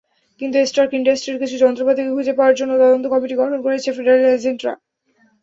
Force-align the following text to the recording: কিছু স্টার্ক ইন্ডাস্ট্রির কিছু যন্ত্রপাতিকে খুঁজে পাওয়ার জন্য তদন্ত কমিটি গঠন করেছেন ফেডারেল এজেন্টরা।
কিছু 0.41 0.59
স্টার্ক 0.65 0.91
ইন্ডাস্ট্রির 0.93 1.41
কিছু 1.41 1.55
যন্ত্রপাতিকে 1.63 2.13
খুঁজে 2.15 2.33
পাওয়ার 2.37 2.57
জন্য 2.59 2.71
তদন্ত 2.81 3.05
কমিটি 3.13 3.35
গঠন 3.41 3.57
করেছেন 3.65 3.91
ফেডারেল 3.97 4.25
এজেন্টরা। 4.31 4.73